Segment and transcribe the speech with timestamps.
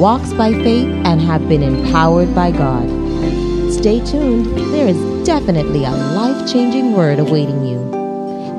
[0.00, 2.88] walks by faith, and have been empowered by God.
[3.70, 7.78] Stay tuned, there is definitely a life changing word awaiting you.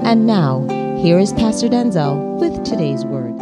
[0.05, 0.67] And now,
[1.01, 3.39] here is Pastor Denczil with today's word.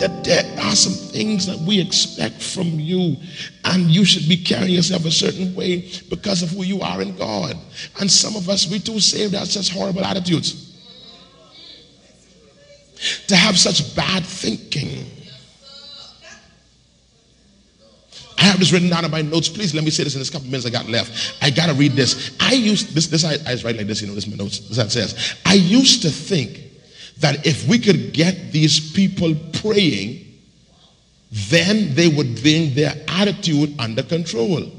[0.00, 3.16] That there are some things that we expect from you,
[3.64, 7.16] and you should be carrying yourself a certain way because of who you are in
[7.16, 7.56] God.
[8.00, 10.71] And some of us, we too saved, such horrible attitudes
[13.28, 15.06] to have such bad thinking.
[18.38, 19.48] I have this written down in my notes.
[19.48, 21.36] Please let me say this in this couple minutes I got left.
[21.40, 22.36] I gotta read this.
[22.40, 23.06] I used this.
[23.06, 24.02] This I, I write like this.
[24.02, 24.58] You know, this is my notes.
[24.58, 25.36] This it says.
[25.46, 26.58] I used to think
[27.18, 30.26] that if we could get these people praying,
[31.30, 34.72] then they would bring their attitude under control.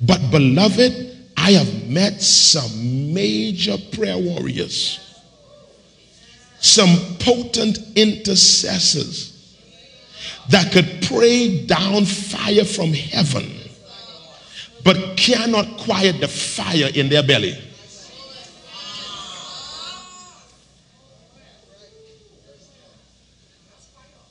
[0.00, 5.11] But beloved, I have met some major prayer warriors
[6.62, 9.30] some potent intercessors
[10.48, 13.52] that could pray down fire from heaven,
[14.84, 17.58] but cannot quiet the fire in their belly.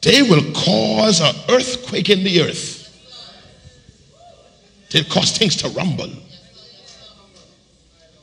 [0.02, 2.80] They will cause an earthquake in the earth.
[4.90, 6.12] They'll cause things to rumble.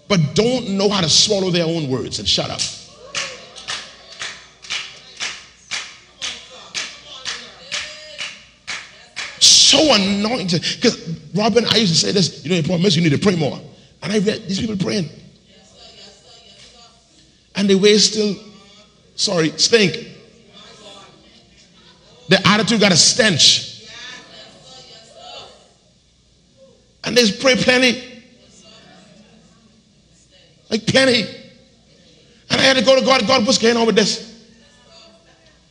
[0.08, 2.60] But don't know how to swallow their own words and shut up.
[9.78, 10.62] So anointed.
[10.62, 13.36] Because Robin, I used to say this, you know, problem is you need to pray
[13.36, 13.60] more.
[14.02, 15.08] And I read these people praying.
[17.54, 18.36] And the way still,
[19.16, 20.16] sorry, stink.
[22.28, 23.88] The attitude got a stench.
[27.04, 28.22] And they pray plenty.
[30.70, 31.22] Like plenty.
[32.50, 34.26] And I had to go to God, God, what's going on with this?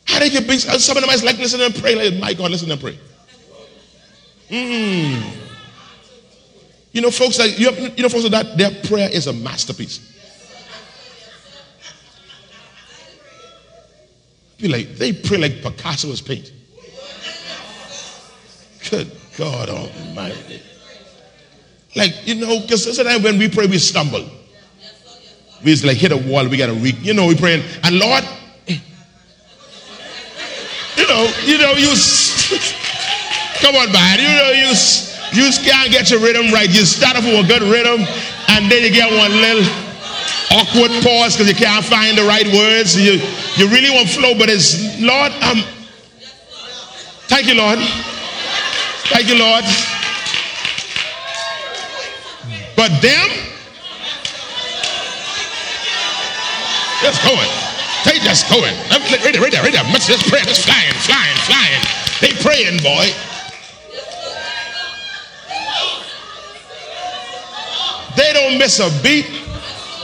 [0.04, 1.94] How did you bring uh, some of them is like listen and pray?
[1.94, 2.98] Like, my God, listen and pray.
[4.50, 5.22] Mm.
[6.92, 10.00] You know, folks that you, you know, folks that their prayer is a masterpiece.
[14.58, 16.52] Be like they pray like Picasso's paint.
[18.90, 20.62] Good God Almighty.
[21.94, 24.28] Like you know, because sometimes when we pray, we stumble.
[25.64, 26.48] We just like hit a wall.
[26.48, 26.98] We gotta read.
[26.98, 28.24] You know, we praying, and Lord,
[28.66, 28.78] you
[31.06, 31.94] know, you know, you.
[33.60, 34.18] Come on, man.
[34.18, 34.72] You know, you,
[35.34, 36.68] you can't get your rhythm right.
[36.68, 38.06] You start off with a good rhythm,
[38.48, 39.66] and then you get one little
[40.50, 42.96] awkward pause because you can't find the right words.
[42.96, 43.20] You,
[43.56, 45.62] you really want flow, but it's, Lord, um,
[47.28, 47.78] thank you, Lord.
[49.10, 49.64] Thank you, Lord.
[52.76, 53.28] But them,
[57.02, 57.48] just going.
[58.04, 58.74] They just going.
[58.90, 59.84] Right there, right there, right there.
[59.90, 60.42] Let's just pray.
[60.42, 61.82] Just flying, flying, flying.
[62.20, 63.10] They praying, boy.
[68.16, 69.26] They don't miss a beat.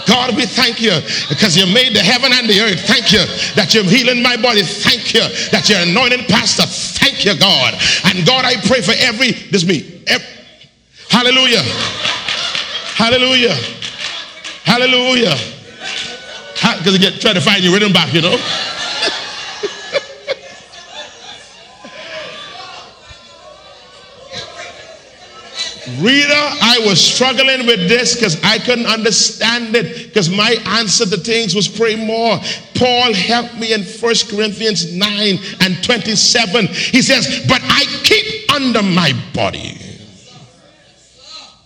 [0.06, 0.92] God, we thank you
[1.30, 2.80] because you made the heaven and the earth.
[2.84, 3.24] Thank you
[3.56, 4.62] that you're healing my body.
[4.62, 6.68] Thank you that you're anointing pastor.
[6.68, 7.72] Thank you, God.
[8.04, 10.02] And God, I pray for every, this me.
[10.06, 10.28] Every,
[11.08, 11.64] hallelujah.
[13.00, 13.56] Hallelujah.
[14.64, 15.36] Hallelujah.
[16.52, 18.36] Because you get try to find your rhythm back, you know.
[26.04, 31.16] Reader, I was struggling with this because I couldn't understand it because my answer to
[31.16, 32.38] things was pray more.
[32.74, 36.66] Paul helped me in First Corinthians 9 and 27.
[36.66, 39.78] He says, But I keep under my body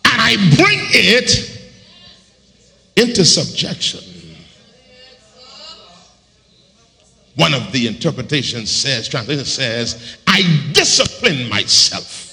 [0.04, 1.58] and I bring it
[2.94, 4.04] into subjection.
[7.34, 10.42] One of the interpretations says, translation says, I
[10.72, 12.27] discipline myself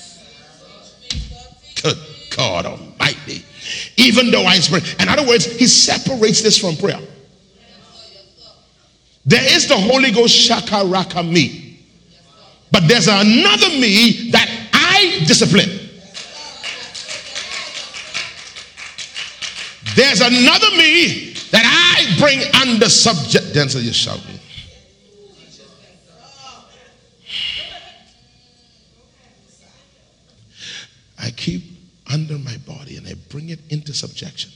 [1.86, 1.98] Good
[2.36, 3.46] God Almighty.
[3.98, 4.82] Even though I pray.
[5.00, 7.00] In other words, he separates this from prayer.
[9.26, 11.80] There is the Holy Ghost shaka raka me.
[12.72, 15.70] But there's another me that I discipline.
[19.96, 23.54] There's another me that I bring under subject.
[23.54, 24.40] Denczil, you're shouting.
[31.18, 31.75] I keep
[32.16, 34.50] under my body and I bring it into subjection.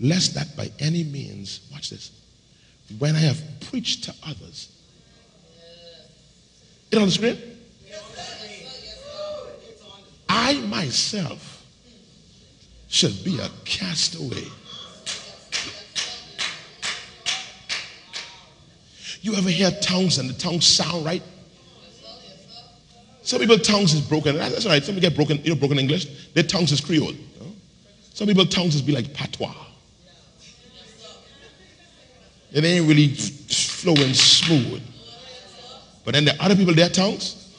[0.00, 2.10] Lest that by any means, watch this,
[2.98, 3.40] when I have
[3.70, 4.72] preached to others,
[6.90, 7.38] it on the screen?
[10.28, 11.64] I myself
[12.88, 14.44] should be a castaway.
[19.20, 21.22] You ever hear tongues and the tongues sound right?
[23.28, 24.36] Some people tongues is broken.
[24.36, 24.82] That's right.
[24.82, 26.32] Some people get broken, you know, broken English.
[26.32, 27.12] Their tongues is Creole.
[27.12, 27.52] You know?
[28.14, 29.52] Some people tongues is be like patois.
[32.52, 34.82] It ain't really flowing smooth.
[36.06, 37.52] But then the other people, their tongues.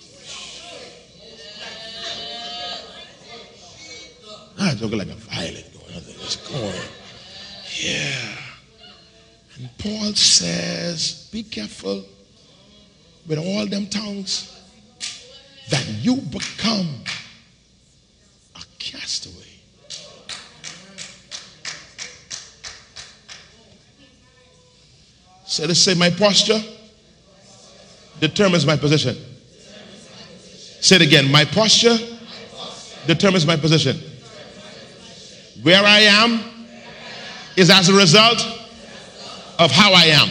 [4.58, 6.02] Ah, I'm talking like a violin going on.
[6.08, 6.82] It's going.
[7.80, 8.38] Yeah.
[9.60, 12.04] And Paul says, be careful
[13.28, 14.56] with all them tongues
[15.70, 16.88] that you become
[18.56, 19.36] a castaway.
[25.46, 26.62] So let's say my posture
[28.20, 29.16] determines my position.
[30.82, 31.32] Say it again.
[31.32, 31.98] My posture
[33.08, 33.98] determines my position.
[35.64, 36.44] Where I am
[37.58, 38.40] is as a result
[39.58, 40.30] of how I am.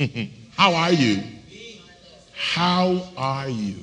[0.56, 1.22] How are you?
[2.32, 3.76] How are you?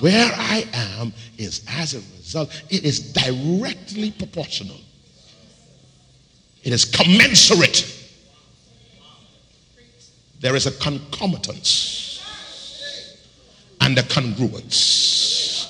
[0.00, 4.76] Where I am is as a result, it is directly proportional.
[6.62, 7.88] It is commensurate.
[10.40, 12.22] There is a concomitance
[13.80, 15.68] and a congruence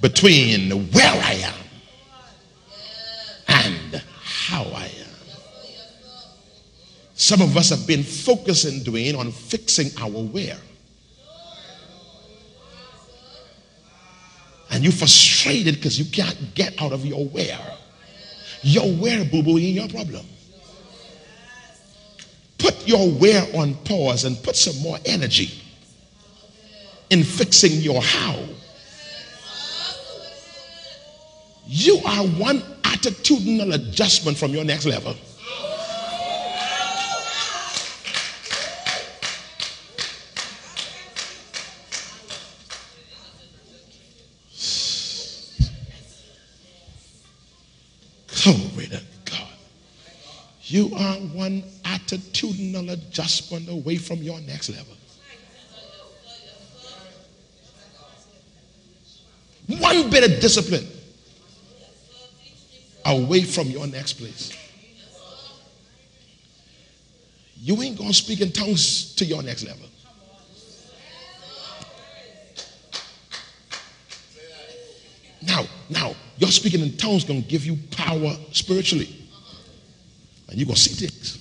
[0.00, 1.54] between where I am
[3.48, 5.03] and how I am.
[7.24, 10.58] Some of us have been focusing, doing on fixing our where.
[14.70, 17.58] And you're frustrated because you can't get out of your where.
[18.60, 20.26] Your where, boo boo, ain't your problem.
[22.58, 25.50] Put your where on pause and put some more energy
[27.08, 28.38] in fixing your how.
[31.66, 35.16] You are one attitudinal adjustment from your next level.
[48.44, 49.48] Glory to God.
[50.64, 54.94] You are one attitudinal adjustment away from your next level.
[59.66, 60.86] One bit of discipline
[63.06, 64.52] away from your next place.
[67.62, 69.88] You ain't going to speak in tongues to your next level.
[75.46, 79.08] Now, now, your speaking in tongues going to give you power spiritually.
[80.48, 81.40] And you're going to see things.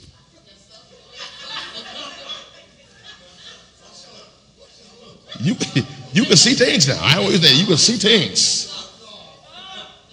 [5.39, 5.55] You,
[6.13, 6.99] you can see things now.
[7.01, 8.69] I always say you can see things.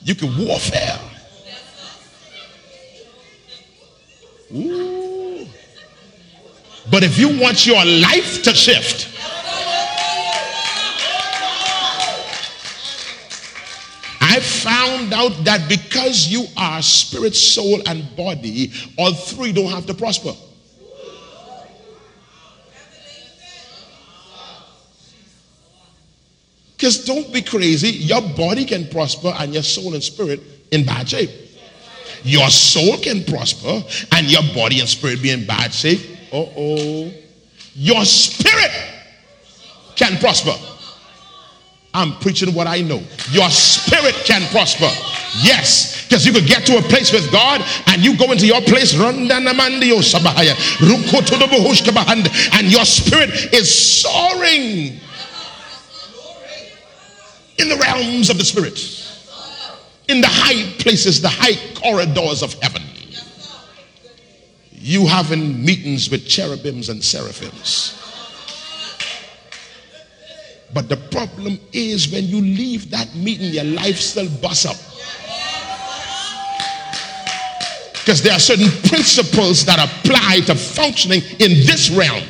[0.02, 0.98] You can warfare.
[4.52, 5.46] Ooh.
[6.90, 9.09] But if you want your life to shift,
[14.40, 19.94] Found out that because you are spirit, soul, and body, all three don't have to
[19.94, 20.32] prosper.
[26.76, 27.88] Because don't be crazy.
[27.90, 31.30] Your body can prosper and your soul and spirit in bad shape.
[32.22, 33.82] Your soul can prosper
[34.12, 36.00] and your body and spirit be in bad shape.
[36.32, 37.12] Uh oh.
[37.74, 38.70] Your spirit
[39.94, 40.54] can prosper.
[41.92, 43.02] I'm preaching what I know.
[43.32, 44.88] Your spirit can prosper.
[45.42, 48.60] Yes, because you could get to a place with God and you go into your
[48.62, 49.28] place, and
[52.70, 55.00] your spirit is soaring
[57.58, 58.78] in the realms of the spirit,
[60.08, 62.82] in the high places, the high corridors of heaven.
[64.72, 67.99] You having meetings with cherubims and seraphims.
[70.72, 74.76] But the problem is when you leave that meeting, your life still bust up.
[77.92, 82.24] Because there are certain principles that apply to functioning in this realm.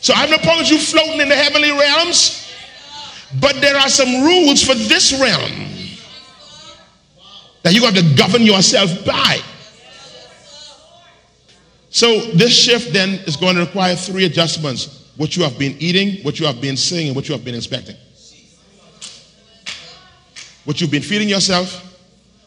[0.00, 2.52] So I have no problem you floating in the heavenly realms,
[3.40, 5.68] but there are some rules for this realm
[7.62, 9.38] that you have to govern yourself by.
[11.90, 16.22] So this shift then is going to require three adjustments what you have been eating,
[16.24, 17.96] what you have been seeing, and what you have been expecting.
[20.64, 21.80] What you've been feeding yourself,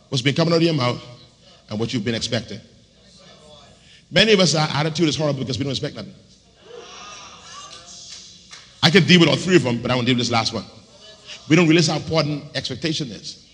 [0.10, 1.02] what's been coming out of your mouth,
[1.70, 2.60] and what you've been expecting.
[4.10, 6.14] Many of us, our attitude is horrible because we don't expect nothing.
[8.82, 10.54] I can deal with all three of them, but I won't deal with this last
[10.54, 10.64] one.
[11.50, 13.46] We don't realize how important expectation is.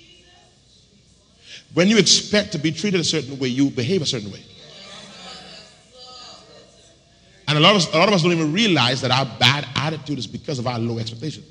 [1.73, 4.43] When you expect to be treated a certain way, you behave a certain way.
[7.53, 9.67] And a lot, of us, a lot of us don't even realize that our bad
[9.75, 11.43] attitude is because of our low expectation.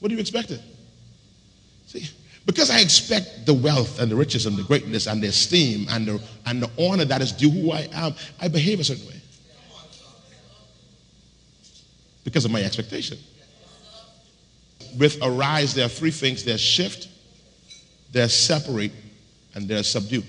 [0.00, 0.58] What are you expecting?
[1.86, 2.08] See,
[2.46, 6.06] because I expect the wealth and the riches and the greatness and the esteem and
[6.06, 9.20] the, and the honor that is due who I am, I behave a certain way.
[12.24, 13.18] Because of my expectation.
[14.98, 17.08] With arise, there are three things there's shift,
[18.12, 18.92] there's separate,
[19.54, 20.22] and there's subdue.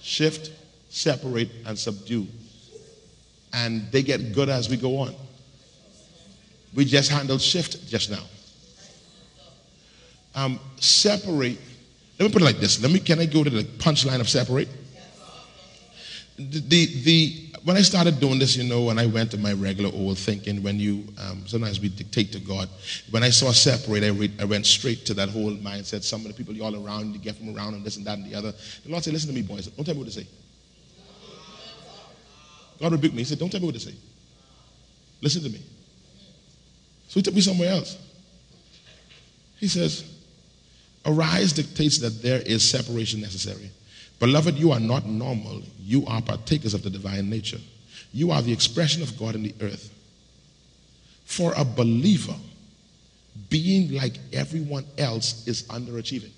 [0.00, 0.52] Shift,
[0.90, 2.26] separate, and subdue.
[3.52, 5.14] And they get good as we go on.
[6.74, 8.22] We just handled shift just now.
[10.34, 11.58] Um, separate.
[12.18, 12.80] Let me put it like this.
[12.80, 13.00] Let me.
[13.00, 14.68] Can I go to the punchline of separate?
[16.36, 19.52] The, the, the when I started doing this, you know, when I went to my
[19.52, 22.68] regular old thinking, when you um, sometimes we dictate to God.
[23.10, 26.02] When I saw separate, I, I went straight to that whole mindset.
[26.02, 28.18] Some of the people you all around, you get from around, and this and that
[28.18, 28.52] and the other.
[28.52, 29.66] The Lord said, "Listen to me, boys.
[29.66, 30.26] Don't tell me what to say."
[32.80, 33.20] God rebuked me.
[33.20, 33.94] He said, "Don't tell me what to say.
[35.20, 35.60] Listen to me."
[37.08, 37.98] So he took me somewhere else.
[39.58, 40.04] He says,
[41.04, 43.70] Arise dictates that there is separation necessary.
[44.20, 45.62] Beloved, you are not normal.
[45.82, 47.58] You are partakers of the divine nature.
[48.12, 49.92] You are the expression of God in the earth.
[51.24, 52.34] For a believer,
[53.48, 56.32] being like everyone else is underachieving.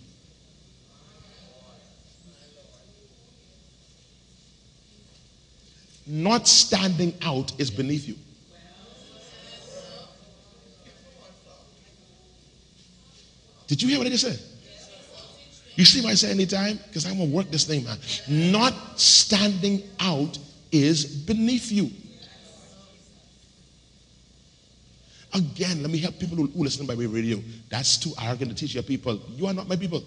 [6.07, 8.17] Not standing out is beneath you.
[13.67, 14.52] Did you hear what I just said?
[15.75, 16.79] You see why I say anytime?
[16.87, 17.99] Because I'm going to work this thing, man.
[18.29, 20.39] Not standing out
[20.71, 21.91] is beneath you.
[25.35, 27.39] Again, let me help people who, who listen by way radio.
[27.71, 29.19] That's too arrogant to teach your people.
[29.31, 30.03] You are not my people.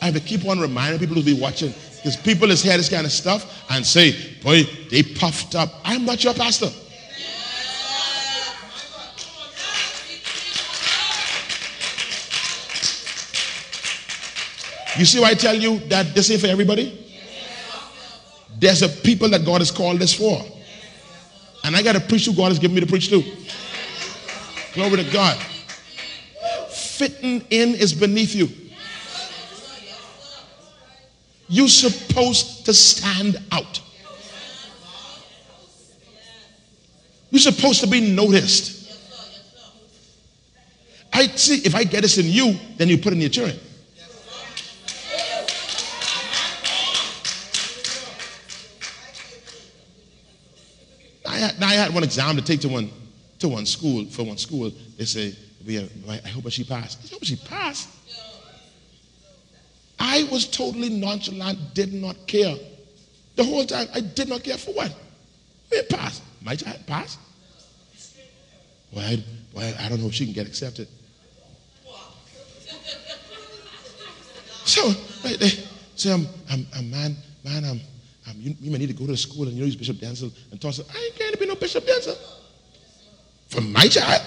[0.00, 2.88] I have to keep on reminding people to be watching because people is hear this
[2.88, 5.68] kind of stuff and say, boy, they puffed up.
[5.84, 6.70] I'm not your pastor.
[14.98, 16.98] You see why I tell you that this ain't for everybody?
[18.58, 20.40] There's a people that God has called this for.
[21.64, 23.22] And I got to preach who God has given me to preach to.
[24.74, 25.36] Glory to God.
[26.70, 28.48] Fitting in is beneath you.
[31.48, 33.80] You're supposed to stand out.
[37.30, 38.80] You're supposed to be noticed.
[41.12, 43.58] I see if I get this in you, then you put in your children.
[51.92, 52.90] One exam to take to one
[53.38, 54.72] to one school for one school.
[54.96, 55.34] They say,
[55.66, 56.98] "We, I hope she passed.
[57.04, 57.88] I hope she passed.
[59.98, 62.56] I was totally nonchalant, did not care.
[63.36, 64.92] The whole time, I did not care for what?
[65.70, 66.22] It passed.
[66.42, 67.18] My child passed.
[68.92, 70.88] Well, I, well, I don't know if she can get accepted.
[74.64, 74.88] So
[75.22, 75.48] they
[75.96, 77.80] say, I'm, I'm, I'm man, man, I'm,
[78.28, 80.32] um, you, you, may need to go to the school and you know Bishop Denczil
[80.50, 80.86] and it.
[80.94, 81.16] I ain't
[81.62, 82.16] Bishop Denczil.
[83.48, 84.20] For my child.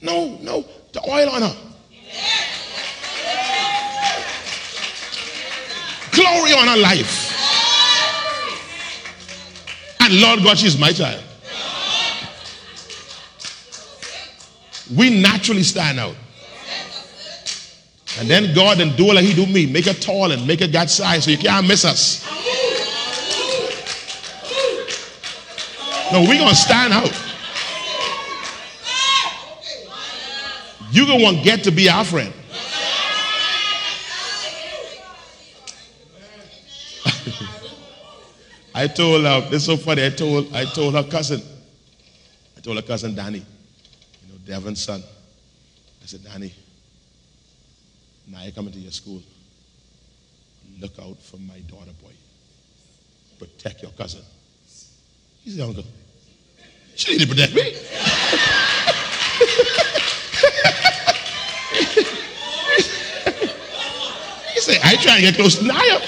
[0.00, 1.56] No, no, the oil on her.
[6.12, 7.30] Glory on her life.
[10.00, 11.22] And Lord God, she's my child.
[14.96, 16.14] We naturally stand out.
[18.18, 19.66] And then God and do like he do me.
[19.66, 22.31] Make her tall and make her God size so you can't miss us.
[26.12, 27.10] No, we're going to stand out.
[30.90, 32.34] You're going to want get to be our friend.
[38.74, 40.04] I told her, this is so funny.
[40.04, 41.40] I told, I told her cousin,
[42.58, 43.44] I told her cousin Danny, you
[44.28, 45.02] know, Devin's son.
[46.02, 46.52] I said, Danny,
[48.28, 49.22] now I come into your school.
[50.78, 52.12] Look out for my daughter, boy.
[53.38, 54.20] Protect your cousin.
[55.42, 55.84] He's said, Uncle,
[56.94, 57.62] she to protect me.
[57.62, 57.74] he
[64.60, 65.78] said, I trying to get close to Naya.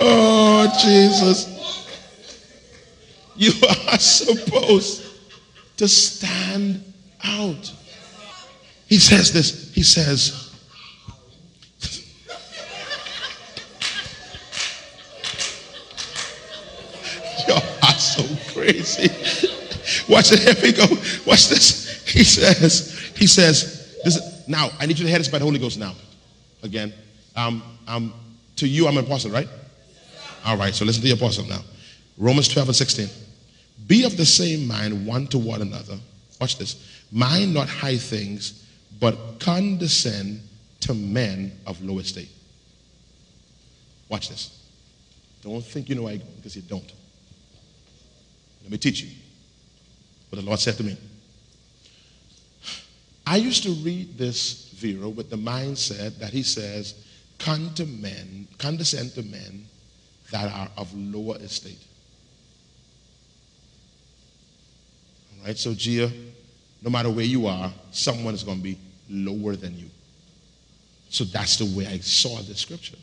[0.00, 1.48] oh, Jesus.
[3.36, 5.04] You are supposed
[5.78, 6.84] to stand
[7.24, 7.72] out.
[8.86, 9.72] He says this.
[9.72, 10.50] He says,
[17.48, 19.08] You are so crazy.
[20.12, 20.40] Watch it.
[20.40, 20.84] Here we go.
[21.24, 22.04] Watch this.
[22.06, 25.44] He says, He says, this, is, now I need you to hear this by the
[25.46, 25.94] Holy Ghost now.
[26.62, 26.92] Again.
[27.34, 28.12] Um, um,
[28.56, 29.48] to you, I'm an apostle, right?
[30.44, 31.60] All right, so listen to the apostle now.
[32.18, 33.08] Romans 12 and 16.
[33.86, 35.98] Be of the same mind one to another.
[36.38, 37.04] Watch this.
[37.10, 38.68] Mind not high things,
[39.00, 40.42] but condescend
[40.80, 42.28] to men of low estate.
[44.10, 44.62] Watch this.
[45.42, 46.92] Don't think you know why because you don't.
[48.62, 49.10] Let me teach you
[50.32, 50.96] what the Lord said to me.
[53.26, 56.94] I used to read this Vero with the mindset that he says,
[57.38, 59.66] Come to men, condescend to men
[60.30, 61.78] that are of lower estate.
[65.38, 66.10] All right, so Gia,
[66.80, 68.78] no matter where you are, someone is going to be
[69.10, 69.90] lower than you.
[71.10, 72.96] So that's the way I saw the scripture.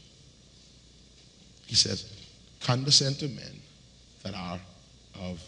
[1.68, 2.12] He says,
[2.60, 3.60] condescend to men
[4.24, 4.60] that are
[5.22, 5.40] of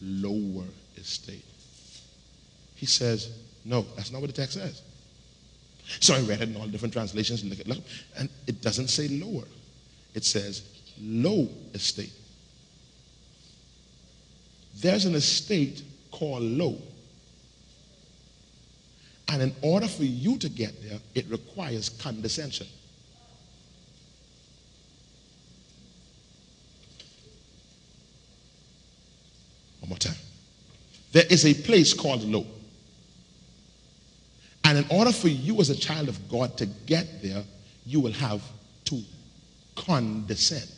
[0.00, 0.64] lower
[1.00, 1.44] estate.
[2.76, 3.30] He says,
[3.64, 4.82] no, that's not what the text says.
[5.98, 7.78] So I read it in all different translations, look at, look,
[8.16, 9.44] and it doesn't say lower.
[10.14, 10.62] It says
[11.00, 12.12] low estate.
[14.76, 16.78] There's an estate called low.
[19.28, 22.66] And in order for you to get there, it requires condescension.
[29.80, 30.14] One more time.
[31.12, 32.46] There is a place called low.
[34.64, 37.42] And in order for you as a child of God to get there,
[37.84, 38.42] you will have
[38.84, 39.02] to
[39.74, 40.70] condescend.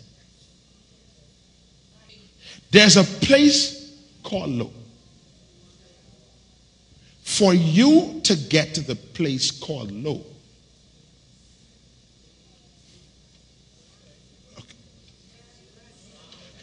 [2.70, 4.70] There's a place called low.
[7.22, 10.24] For you to get to the place called low,
[14.58, 14.76] okay,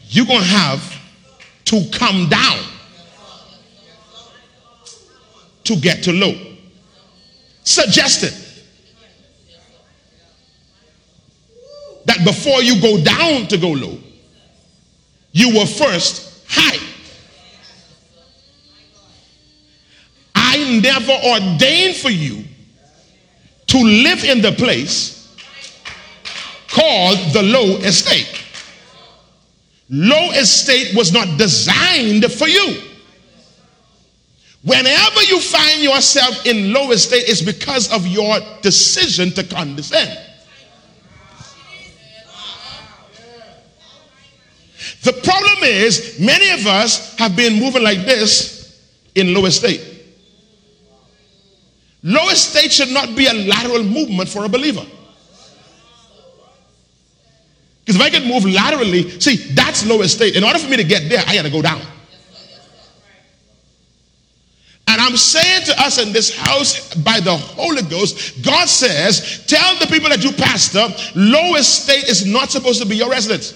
[0.07, 1.01] you're going to have
[1.65, 2.68] to come down
[5.69, 6.33] to get to low.
[7.63, 8.33] Suggested
[12.05, 13.99] that before you go down to go low,
[15.31, 16.83] you were first high.
[20.33, 22.43] I never ordained for you
[23.67, 25.37] to live in the place
[26.67, 28.43] called the low estate.
[29.91, 32.88] Low estate was not designed for you.
[34.63, 40.19] Whenever you find yourself in low estate, it's because of your decision to condescend.
[45.03, 48.83] The problem is, many of us have been moving like this
[49.15, 49.81] in low estate.
[52.03, 54.85] Low estate should not be a lateral movement for a believer.
[57.85, 60.35] Because if I can move laterally, see, that's low estate.
[60.35, 61.81] In order for me to get there, I got to go down.
[64.99, 69.79] And I'm saying to us in this house by the Holy Ghost, God says, tell
[69.79, 73.53] the people that you pastor, low estate is not supposed to be your residence.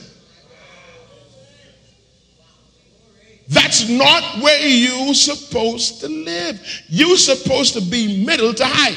[3.49, 6.65] That's not where you're supposed to live.
[6.87, 8.95] You're supposed to be middle to high.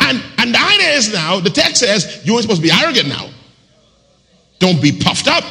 [0.00, 3.06] And, and the idea is now, the text says, you ain't supposed to be arrogant
[3.06, 3.30] now.
[4.58, 5.44] Don't be puffed up.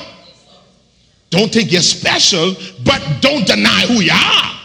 [1.40, 4.60] Don't think you're special, but don't deny who you are.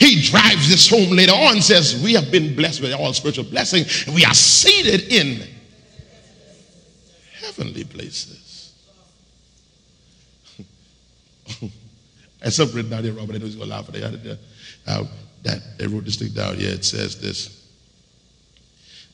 [0.00, 4.04] He drives this home later on, says, We have been blessed with all spiritual blessings,
[4.12, 5.46] we are seated in
[7.40, 8.74] heavenly places.
[12.48, 13.36] Something written down here, Robert.
[13.36, 14.38] I know he's going to laugh at it.
[14.88, 15.04] Uh,
[15.44, 16.72] that they wrote this thing down here.
[16.72, 17.68] It says this.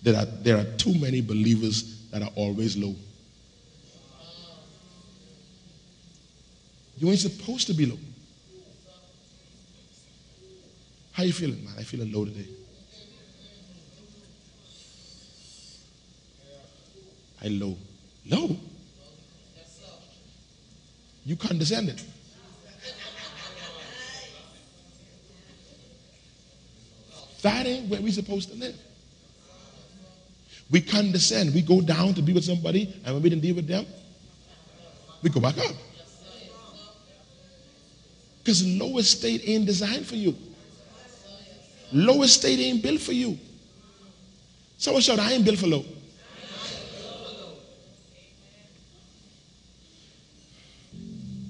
[0.03, 2.95] There are, there are too many believers that are always low.
[6.99, 7.99] You ain't supposed to be low.
[11.13, 11.75] How you feeling, man?
[11.79, 12.47] I feeling low today.
[17.43, 17.77] I low.
[18.29, 18.57] Low?
[21.25, 22.01] You condescended.
[27.43, 28.77] That ain't where we're supposed to live.
[30.71, 31.55] We condescend.
[31.55, 33.87] We go down to be with somebody, and when we didn't deal with them,
[35.23, 35.73] we go back up.
[38.47, 40.33] Because low estate ain't designed for you.
[41.93, 43.37] Low estate ain't built for you.
[44.79, 45.85] Someone shout, I ain't built for low.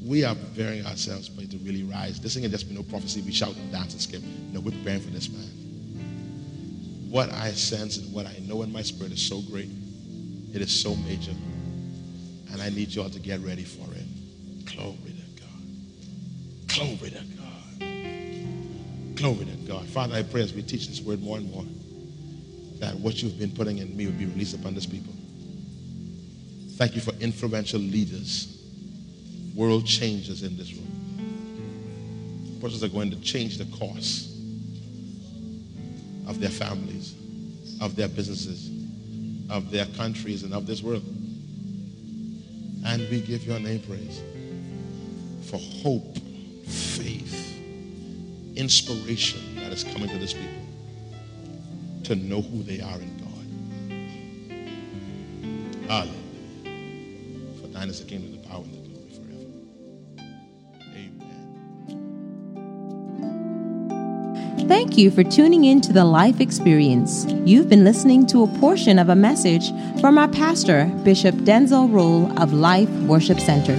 [0.07, 2.19] We are preparing ourselves but to really rise.
[2.19, 3.21] This ain't just be no prophecy.
[3.21, 4.23] We shout and dance and skip.
[4.55, 7.11] No, we're preparing for this, man.
[7.11, 9.69] What I sense and what I know in my spirit is so great.
[10.55, 11.35] It is so major.
[12.53, 14.65] And I need you all to get ready for it.
[14.65, 15.16] Glory.
[16.77, 19.17] Glory to God.
[19.17, 19.87] Glory to God.
[19.87, 21.65] Father, I pray as we teach this word more and more
[22.81, 25.15] that what you've been putting in me will be released upon this people.
[26.73, 28.63] Thank you for influential leaders,
[29.55, 32.59] world changers in this room.
[32.61, 34.39] Persons are going to change the course
[36.29, 37.15] of their families,
[37.81, 38.71] of their businesses,
[39.49, 41.05] of their countries, and of this world.
[42.85, 44.21] And we give your name praise
[45.51, 46.19] for hope,
[46.67, 47.59] faith,
[48.57, 50.67] inspiration that is coming to this people
[52.05, 53.27] to know who they are in God.
[55.89, 56.15] Hallelujah.
[57.61, 59.51] For thine is the kingdom, the power, and the glory forever.
[64.57, 64.69] Amen.
[64.69, 67.27] Thank you for tuning in to the Life Experience.
[67.45, 72.33] You've been listening to a portion of a message from our pastor, Bishop Denczil Rolle
[72.41, 73.77] of Life Worship Center.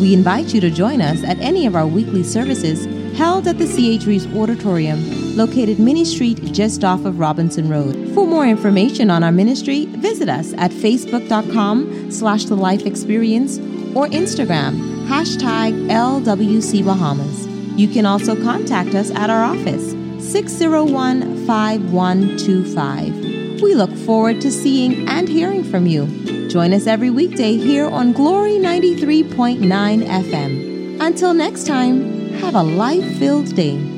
[0.00, 2.84] We invite you to join us at any of our weekly services
[3.16, 4.04] held at the C.H.
[4.04, 7.94] Reeves Auditorium, located Minnie Street just off of Robinson Road.
[8.12, 13.56] For more information on our ministry, visit us at facebook.com slash the life experience
[13.96, 17.46] or Instagram, hashtag LWC Bahamas.
[17.78, 23.62] You can also contact us at our office, 601 5125.
[23.62, 26.35] We look forward to seeing and hearing from you.
[26.48, 29.60] Join us every weekday here on Glory 93.9
[30.06, 31.00] FM.
[31.00, 33.95] Until next time, have a life filled day.